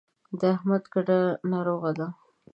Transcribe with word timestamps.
د 0.39 0.41
احمد 0.55 0.83
کډه 0.93 1.19
ناروغه 1.51 1.91
ده. 1.99 2.07